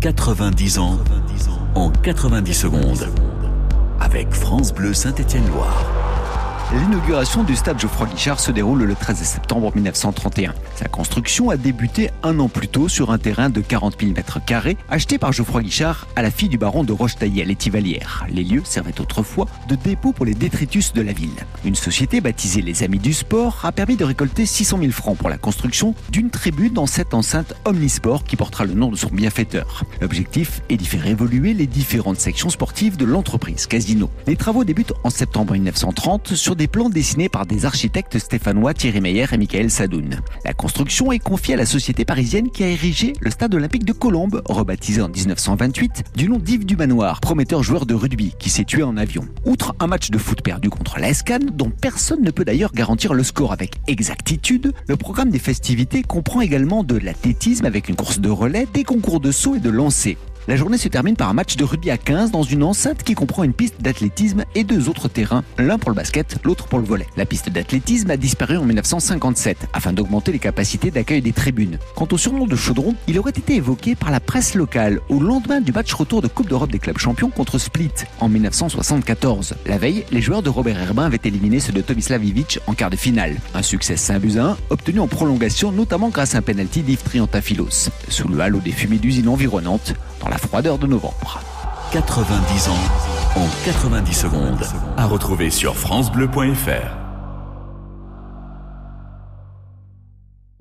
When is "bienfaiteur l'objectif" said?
29.10-30.62